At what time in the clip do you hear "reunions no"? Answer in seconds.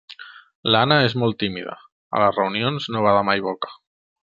2.41-3.05